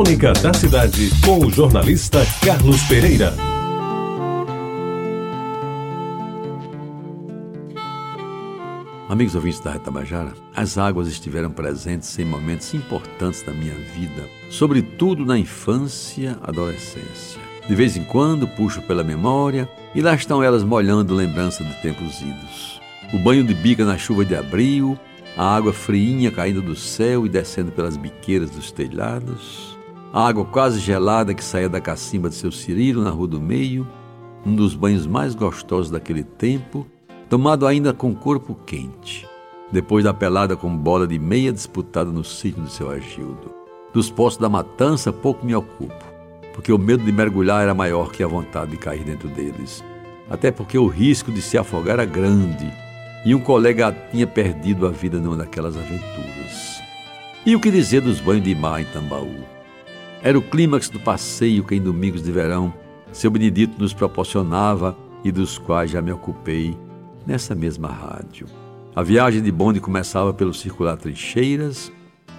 Crônica 0.00 0.32
da 0.34 0.54
Cidade, 0.54 1.10
com 1.24 1.44
o 1.44 1.50
jornalista 1.50 2.20
Carlos 2.46 2.80
Pereira. 2.84 3.34
Amigos 9.08 9.34
ouvintes 9.34 9.58
da 9.58 9.72
Retabajara, 9.72 10.34
as 10.54 10.78
águas 10.78 11.08
estiveram 11.08 11.50
presentes 11.50 12.16
em 12.16 12.24
momentos 12.24 12.72
importantes 12.74 13.42
da 13.42 13.52
minha 13.52 13.74
vida, 13.74 14.28
sobretudo 14.48 15.26
na 15.26 15.36
infância, 15.36 16.38
adolescência. 16.44 17.40
De 17.66 17.74
vez 17.74 17.96
em 17.96 18.04
quando 18.04 18.46
puxo 18.46 18.80
pela 18.82 19.02
memória 19.02 19.68
e 19.96 20.00
lá 20.00 20.14
estão 20.14 20.40
elas 20.44 20.62
molhando 20.62 21.12
lembrança 21.12 21.64
de 21.64 21.74
tempos 21.82 22.20
idos. 22.20 22.80
O 23.12 23.18
banho 23.18 23.42
de 23.42 23.52
bica 23.52 23.84
na 23.84 23.98
chuva 23.98 24.24
de 24.24 24.36
abril, 24.36 24.96
a 25.36 25.56
água 25.56 25.72
friinha 25.72 26.30
caindo 26.30 26.62
do 26.62 26.76
céu 26.76 27.26
e 27.26 27.28
descendo 27.28 27.72
pelas 27.72 27.96
biqueiras 27.96 28.50
dos 28.50 28.70
telhados, 28.70 29.76
a 30.12 30.26
água 30.26 30.44
quase 30.44 30.80
gelada 30.80 31.34
que 31.34 31.44
saía 31.44 31.68
da 31.68 31.80
cacimba 31.80 32.28
de 32.28 32.34
seu 32.34 32.50
Cirilo 32.50 33.02
na 33.02 33.10
Rua 33.10 33.28
do 33.28 33.40
Meio, 33.40 33.86
um 34.44 34.54
dos 34.54 34.74
banhos 34.74 35.06
mais 35.06 35.34
gostosos 35.34 35.90
daquele 35.90 36.22
tempo, 36.22 36.86
tomado 37.28 37.66
ainda 37.66 37.92
com 37.92 38.14
corpo 38.14 38.54
quente, 38.66 39.28
depois 39.70 40.04
da 40.04 40.14
pelada 40.14 40.56
com 40.56 40.74
bola 40.74 41.06
de 41.06 41.18
meia 41.18 41.52
disputada 41.52 42.10
no 42.10 42.24
sítio 42.24 42.62
do 42.62 42.70
seu 42.70 42.90
Agildo. 42.90 43.54
Dos 43.92 44.10
poços 44.10 44.38
da 44.38 44.48
matança 44.48 45.12
pouco 45.12 45.44
me 45.44 45.54
ocupo, 45.54 46.04
porque 46.54 46.72
o 46.72 46.78
medo 46.78 47.04
de 47.04 47.12
mergulhar 47.12 47.62
era 47.62 47.74
maior 47.74 48.10
que 48.10 48.22
a 48.22 48.26
vontade 48.26 48.70
de 48.70 48.76
cair 48.78 49.04
dentro 49.04 49.28
deles. 49.28 49.84
Até 50.30 50.50
porque 50.50 50.78
o 50.78 50.86
risco 50.86 51.30
de 51.30 51.42
se 51.42 51.58
afogar 51.58 51.94
era 51.94 52.04
grande 52.04 52.70
e 53.24 53.34
um 53.34 53.40
colega 53.40 53.92
tinha 54.10 54.26
perdido 54.26 54.86
a 54.86 54.90
vida 54.90 55.18
numa 55.18 55.36
daquelas 55.36 55.76
aventuras. 55.76 56.80
E 57.44 57.54
o 57.54 57.60
que 57.60 57.70
dizer 57.70 58.00
dos 58.00 58.20
banhos 58.20 58.44
de 58.44 58.54
mar 58.54 58.80
em 58.80 58.84
Tambaú? 58.86 59.57
Era 60.22 60.38
o 60.38 60.42
clímax 60.42 60.88
do 60.88 60.98
passeio 60.98 61.64
que 61.64 61.74
em 61.74 61.80
domingos 61.80 62.22
de 62.22 62.32
verão 62.32 62.74
seu 63.12 63.30
Benedito 63.30 63.80
nos 63.80 63.94
proporcionava 63.94 64.96
e 65.24 65.32
dos 65.32 65.58
quais 65.58 65.90
já 65.90 66.02
me 66.02 66.12
ocupei 66.12 66.76
nessa 67.26 67.54
mesma 67.54 67.88
rádio. 67.88 68.46
A 68.94 69.02
viagem 69.02 69.42
de 69.42 69.50
bonde 69.50 69.80
começava 69.80 70.34
pelo 70.34 70.52
circular 70.52 70.96
Trincheiras 70.96 71.92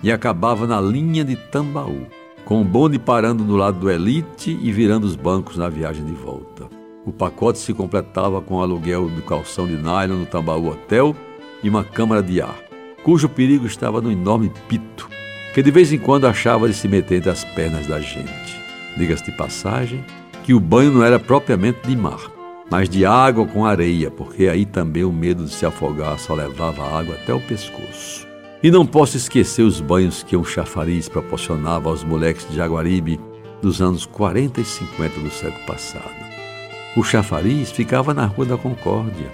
e 0.03 0.11
acabava 0.11 0.67
na 0.67 0.79
linha 0.79 1.23
de 1.23 1.35
Tambaú, 1.35 2.05
com 2.45 2.61
o 2.61 2.65
bonde 2.65 2.99
parando 2.99 3.43
no 3.43 3.55
lado 3.55 3.79
do 3.79 3.89
Elite 3.89 4.57
e 4.61 4.71
virando 4.71 5.05
os 5.05 5.15
bancos 5.15 5.57
na 5.57 5.69
viagem 5.69 6.05
de 6.05 6.13
volta. 6.13 6.69
O 7.05 7.11
pacote 7.11 7.59
se 7.59 7.73
completava 7.73 8.41
com 8.41 8.55
o 8.55 8.61
aluguel 8.61 9.09
do 9.09 9.21
calção 9.21 9.65
de 9.65 9.75
nylon 9.75 10.19
no 10.19 10.25
Tambaú 10.25 10.69
Hotel 10.69 11.15
e 11.63 11.69
uma 11.69 11.83
câmara 11.83 12.21
de 12.21 12.41
ar, 12.41 12.59
cujo 13.03 13.29
perigo 13.29 13.65
estava 13.65 14.01
no 14.01 14.11
enorme 14.11 14.51
pito 14.67 15.09
que 15.53 15.63
de 15.63 15.71
vez 15.71 15.91
em 15.91 15.97
quando 15.97 16.27
achava 16.27 16.67
de 16.67 16.73
se 16.73 16.87
meter 16.87 17.17
entre 17.17 17.29
as 17.29 17.43
pernas 17.43 17.87
da 17.87 17.99
gente. 17.99 18.59
Diga-se 18.95 19.25
de 19.25 19.31
passagem 19.31 20.03
que 20.43 20.53
o 20.53 20.59
banho 20.59 20.91
não 20.91 21.03
era 21.03 21.19
propriamente 21.19 21.87
de 21.87 21.95
mar, 21.95 22.19
mas 22.69 22.89
de 22.89 23.05
água 23.05 23.45
com 23.45 23.65
areia, 23.65 24.11
porque 24.11 24.47
aí 24.47 24.65
também 24.65 25.03
o 25.03 25.11
medo 25.11 25.45
de 25.45 25.53
se 25.53 25.65
afogar 25.65 26.19
só 26.19 26.33
levava 26.33 26.83
a 26.83 26.99
água 26.99 27.15
até 27.15 27.33
o 27.33 27.39
pescoço. 27.39 28.27
E 28.61 28.69
não 28.69 28.85
posso 28.85 29.15
esquecer 29.15 29.63
os 29.63 29.79
banhos 29.79 30.21
que 30.21 30.35
um 30.35 30.43
chafariz 30.43 31.07
proporcionava 31.07 31.89
aos 31.89 32.03
moleques 32.03 32.47
de 32.49 32.55
Jaguaribe 32.55 33.19
dos 33.61 33.81
anos 33.81 34.05
40 34.05 34.61
e 34.61 34.65
50 34.65 35.19
do 35.19 35.29
século 35.29 35.65
passado. 35.65 36.29
O 36.95 37.03
chafariz 37.03 37.71
ficava 37.71 38.13
na 38.13 38.25
Rua 38.25 38.45
da 38.45 38.57
Concórdia, 38.57 39.31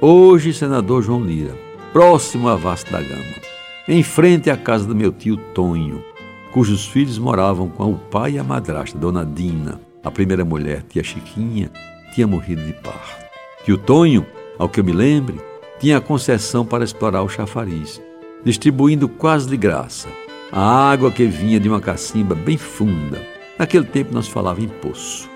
hoje 0.00 0.52
senador 0.52 1.02
João 1.02 1.24
Lira, 1.24 1.56
próximo 1.92 2.48
à 2.48 2.54
Vasta 2.54 2.92
da 2.92 3.02
Gama 3.02 3.57
em 3.88 4.02
frente 4.02 4.50
à 4.50 4.56
casa 4.56 4.84
do 4.84 4.94
meu 4.94 5.10
tio 5.10 5.38
Tonho, 5.54 6.04
cujos 6.52 6.86
filhos 6.86 7.18
moravam 7.18 7.70
com 7.70 7.92
o 7.92 7.98
pai 7.98 8.32
e 8.32 8.38
a 8.38 8.44
madrasta, 8.44 8.98
Dona 8.98 9.24
Dina, 9.24 9.80
a 10.04 10.10
primeira 10.10 10.44
mulher, 10.44 10.82
tia 10.82 11.02
Chiquinha, 11.02 11.70
tinha 12.14 12.26
morrido 12.26 12.62
de 12.62 12.74
parto. 12.74 13.24
Tio 13.64 13.78
Tonho, 13.78 14.26
ao 14.58 14.68
que 14.68 14.80
eu 14.80 14.84
me 14.84 14.92
lembre, 14.92 15.40
tinha 15.80 15.96
a 15.96 16.02
concessão 16.02 16.66
para 16.66 16.84
explorar 16.84 17.22
o 17.22 17.28
chafariz, 17.28 18.00
distribuindo 18.44 19.08
quase 19.08 19.48
de 19.48 19.56
graça 19.56 20.08
a 20.50 20.90
água 20.90 21.10
que 21.10 21.26
vinha 21.26 21.60
de 21.60 21.68
uma 21.68 21.80
cacimba 21.80 22.34
bem 22.34 22.56
funda. 22.56 23.20
Naquele 23.58 23.84
tempo 23.84 24.14
nós 24.14 24.28
falava 24.28 24.60
em 24.62 24.68
poço, 24.68 25.28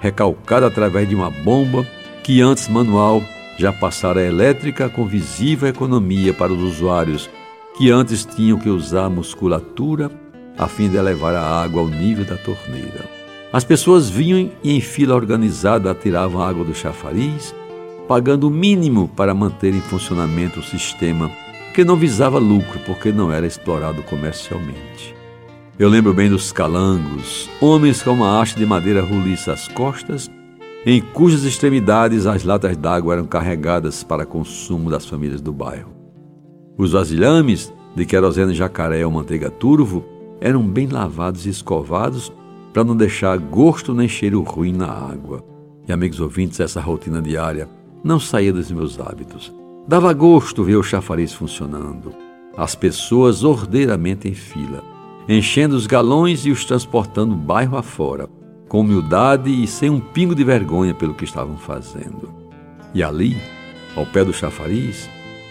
recalcada 0.00 0.66
através 0.66 1.08
de 1.08 1.14
uma 1.14 1.30
bomba 1.30 1.86
que 2.22 2.40
antes 2.40 2.68
manual 2.68 3.22
já 3.58 3.72
passara 3.72 4.22
elétrica 4.22 4.88
com 4.88 5.06
visível 5.06 5.68
economia 5.68 6.32
para 6.32 6.52
os 6.52 6.60
usuários 6.62 7.28
que 7.76 7.90
antes 7.90 8.24
tinham 8.24 8.58
que 8.58 8.68
usar 8.68 9.10
musculatura 9.10 10.10
a 10.56 10.68
fim 10.68 10.88
de 10.88 10.96
elevar 10.96 11.34
a 11.34 11.62
água 11.62 11.80
ao 11.80 11.88
nível 11.88 12.24
da 12.24 12.36
torneira. 12.36 13.04
As 13.52 13.64
pessoas 13.64 14.08
vinham 14.08 14.50
e 14.62 14.76
em 14.76 14.80
fila 14.80 15.14
organizada 15.14 15.90
atiravam 15.90 16.40
a 16.40 16.48
água 16.48 16.64
do 16.64 16.74
chafariz, 16.74 17.54
pagando 18.08 18.48
o 18.48 18.50
mínimo 18.50 19.08
para 19.08 19.34
manter 19.34 19.74
em 19.74 19.80
funcionamento 19.80 20.60
o 20.60 20.62
sistema 20.62 21.30
que 21.72 21.84
não 21.84 21.96
visava 21.96 22.38
lucro 22.38 22.78
porque 22.86 23.10
não 23.10 23.32
era 23.32 23.46
explorado 23.46 24.02
comercialmente. 24.04 25.14
Eu 25.76 25.88
lembro 25.88 26.14
bem 26.14 26.30
dos 26.30 26.52
calangos, 26.52 27.50
homens 27.60 28.00
com 28.00 28.12
uma 28.12 28.40
haste 28.40 28.56
de 28.56 28.64
madeira 28.64 29.02
roliça 29.02 29.52
às 29.52 29.66
costas, 29.66 30.30
em 30.86 31.00
cujas 31.00 31.42
extremidades 31.42 32.26
as 32.26 32.44
latas 32.44 32.76
d'água 32.76 33.14
eram 33.14 33.26
carregadas 33.26 34.04
para 34.04 34.24
consumo 34.24 34.88
das 34.88 35.04
famílias 35.04 35.40
do 35.40 35.52
bairro. 35.52 35.93
Os 36.76 36.92
vasilhames 36.92 37.72
de 37.94 38.04
querosene 38.04 38.54
jacaré 38.54 39.06
ou 39.06 39.12
manteiga 39.12 39.48
turvo 39.48 40.04
eram 40.40 40.62
bem 40.62 40.88
lavados 40.88 41.46
e 41.46 41.50
escovados 41.50 42.32
para 42.72 42.82
não 42.82 42.96
deixar 42.96 43.38
gosto 43.38 43.94
nem 43.94 44.08
cheiro 44.08 44.42
ruim 44.42 44.72
na 44.72 44.88
água. 44.88 45.44
E, 45.86 45.92
amigos 45.92 46.18
ouvintes, 46.18 46.58
essa 46.58 46.80
rotina 46.80 47.22
diária 47.22 47.68
não 48.02 48.18
saía 48.18 48.52
dos 48.52 48.70
meus 48.72 48.98
hábitos. 48.98 49.54
Dava 49.86 50.12
gosto 50.12 50.64
ver 50.64 50.76
o 50.76 50.82
chafariz 50.82 51.32
funcionando, 51.32 52.12
as 52.56 52.74
pessoas 52.74 53.44
ordeiramente 53.44 54.28
em 54.28 54.34
fila, 54.34 54.82
enchendo 55.28 55.76
os 55.76 55.86
galões 55.86 56.44
e 56.44 56.50
os 56.50 56.64
transportando 56.64 57.36
bairro 57.36 57.76
afora, 57.76 58.28
com 58.68 58.80
humildade 58.80 59.50
e 59.50 59.66
sem 59.66 59.90
um 59.90 60.00
pingo 60.00 60.34
de 60.34 60.42
vergonha 60.42 60.94
pelo 60.94 61.14
que 61.14 61.24
estavam 61.24 61.56
fazendo. 61.56 62.34
E 62.92 63.02
ali, 63.02 63.36
ao 63.94 64.04
pé 64.06 64.24
do 64.24 64.32
chafariz, 64.32 65.08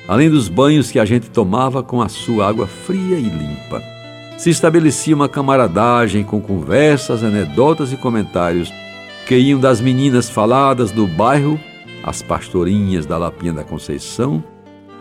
além 0.08 0.30
dos 0.30 0.50
banhos 0.50 0.92
que 0.92 1.00
a 1.00 1.06
gente 1.06 1.30
tomava 1.30 1.82
com 1.82 2.02
a 2.02 2.10
sua 2.10 2.48
água 2.48 2.68
fria 2.68 3.18
e 3.18 3.24
limpa. 3.24 3.82
Se 4.38 4.50
estabelecia 4.50 5.16
uma 5.16 5.30
camaradagem 5.30 6.24
com 6.24 6.42
conversas, 6.42 7.24
anedotas 7.24 7.94
e 7.94 7.98
comentários 7.98 8.72
que 9.26 9.38
iam 9.38 9.60
das 9.60 9.80
meninas 9.80 10.30
faladas 10.30 10.92
do 10.92 11.08
bairro 11.08 11.60
às 12.04 12.22
pastorinhas 12.22 13.06
da 13.06 13.18
Lapinha 13.18 13.54
da 13.54 13.64
Conceição, 13.64 14.44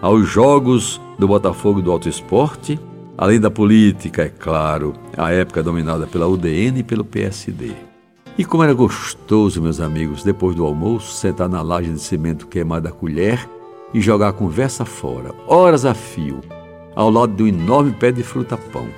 aos 0.01 0.29
jogos 0.29 1.01
do 1.19 1.27
Botafogo 1.27 1.83
do 1.83 1.91
Alto 1.91 2.09
Esporte, 2.09 2.79
além 3.19 3.41
da 3.41 3.51
política, 3.51 4.23
é 4.23 4.29
claro, 4.29 4.93
a 5.17 5.33
época 5.33 5.63
dominada 5.63 6.07
pela 6.07 6.29
UDN 6.29 6.81
e 6.81 6.85
pelo 6.85 7.05
PSD. 7.05 7.73
E 8.39 8.45
como 8.45 8.63
era 8.63 8.73
gostoso, 8.73 9.61
meus 9.61 9.81
amigos, 9.81 10.23
depois 10.23 10.55
do 10.55 10.65
almoço, 10.65 11.13
sentar 11.15 11.49
na 11.49 11.61
laje 11.61 11.93
de 11.93 12.01
cimento 12.01 12.47
queimada 12.47 12.89
a 12.89 12.93
colher 12.93 13.49
e 13.95 14.01
jogar 14.01 14.29
a 14.29 14.33
conversa 14.33 14.85
fora, 14.85 15.35
horas 15.47 15.85
a 15.85 15.95
fio, 15.95 16.41
ao 16.95 17.11
lado 17.11 17.35
de 17.35 17.43
um 17.43 17.47
enorme 17.49 17.93
pé 17.93 18.11
de 18.11 18.23
fruta-pão, 18.23 18.89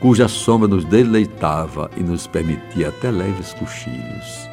cuja 0.00 0.28
sombra 0.28 0.68
nos 0.68 0.84
deleitava 0.84 1.90
e 1.96 2.00
nos 2.00 2.26
permitia 2.26 2.88
até 2.88 3.10
leves 3.10 3.54
cochilos. 3.54 4.48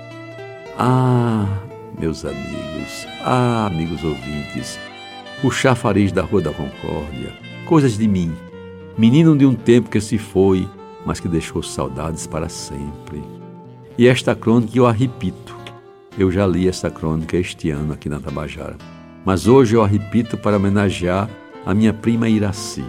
Ah, 0.78 1.46
meus 2.00 2.24
amigos, 2.26 3.08
ah, 3.24 3.68
amigos 3.68 4.04
ouvintes, 4.04 4.80
o 5.44 5.52
chafariz 5.52 6.12
da 6.12 6.22
Rua 6.22 6.42
da 6.42 6.52
Concórdia, 6.52 7.34
coisas 7.66 7.98
de 7.98 8.08
mim, 8.08 8.34
menino 8.98 9.38
de 9.38 9.46
um 9.46 9.54
tempo 9.54 9.90
que 9.90 10.00
se 10.00 10.18
foi, 10.18 10.68
mas 11.06 11.20
que 11.20 11.28
deixou 11.28 11.62
saudades 11.62 12.26
para 12.26 12.48
sempre. 12.48 13.22
E 13.98 14.08
esta 14.08 14.34
crônica 14.34 14.78
eu 14.78 14.88
a 14.88 14.92
repito. 14.92 15.54
Eu 16.18 16.32
já 16.32 16.48
li 16.48 16.68
esta 16.68 16.90
crônica 16.90 17.36
este 17.36 17.70
ano 17.70 17.94
aqui 17.94 18.08
na 18.08 18.20
Tabajara 18.20 18.78
mas 19.26 19.48
hoje 19.48 19.76
eu 19.76 19.84
a 19.84 19.88
repito 19.88 20.38
para 20.38 20.58
homenagear 20.58 21.30
a 21.66 21.74
minha 21.74 21.94
prima 21.94 22.28
Iraci, 22.28 22.84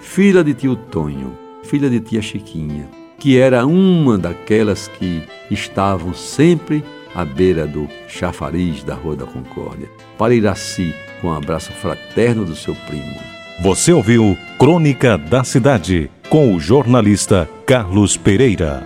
filha 0.00 0.42
de 0.42 0.54
tio 0.54 0.76
Tonho, 0.76 1.36
filha 1.64 1.90
de 1.90 2.00
tia 2.00 2.22
Chiquinha, 2.22 2.88
que 3.18 3.38
era 3.38 3.66
uma 3.66 4.16
daquelas 4.16 4.88
que 4.88 5.22
estavam 5.50 6.14
sempre 6.14 6.82
à 7.14 7.24
beira 7.24 7.66
do 7.66 7.88
chafariz 8.08 8.82
da 8.82 8.94
Rua 8.94 9.16
da 9.16 9.26
Concórdia. 9.26 9.88
Para 10.18 10.34
Iraci, 10.34 10.94
com 11.20 11.28
um 11.28 11.34
abraço 11.34 11.72
fraterno 11.72 12.44
do 12.44 12.54
seu 12.54 12.74
primo. 12.86 13.16
Você 13.62 13.92
ouviu 13.92 14.36
Crônica 14.58 15.16
da 15.16 15.42
Cidade, 15.42 16.10
com 16.28 16.54
o 16.54 16.60
jornalista 16.60 17.48
Carlos 17.64 18.16
Pereira. 18.16 18.84